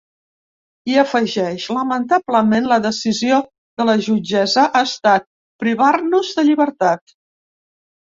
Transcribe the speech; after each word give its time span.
I 0.91 0.95
afegeix: 1.01 1.65
Lamentablement 1.79 2.71
la 2.73 2.81
decisió 2.87 3.39
de 3.83 3.89
la 3.93 3.97
jutgessa 4.09 4.67
ha 4.81 4.85
estat 4.91 5.31
privar-nos 5.67 6.37
de 6.41 6.51
llibertat. 6.53 7.19